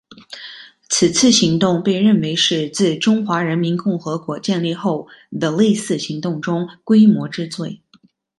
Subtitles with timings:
[0.89, 5.07] 此次行动被认为是自中华人民共和国建立后
[5.39, 7.83] 的类似行动中规模之最。